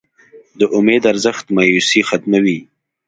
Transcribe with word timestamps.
د 0.59 0.61
امید 0.77 1.03
ارزښت 1.11 1.45
مایوسي 1.55 2.01
ختموي. 2.09 2.59